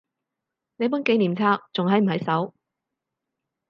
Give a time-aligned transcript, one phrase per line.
[0.77, 2.55] 你本紀念冊仲喺唔喺手？